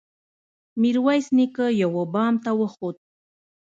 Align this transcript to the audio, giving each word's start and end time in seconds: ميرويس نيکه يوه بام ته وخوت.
ميرويس 0.81 1.27
نيکه 1.37 1.65
يوه 1.81 2.03
بام 2.13 2.35
ته 2.43 2.51
وخوت. 2.61 2.97